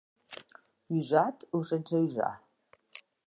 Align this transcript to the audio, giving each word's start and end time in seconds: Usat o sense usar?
Usat 0.99 1.45
o 1.59 1.63
sense 1.73 2.01
usar? 2.09 2.31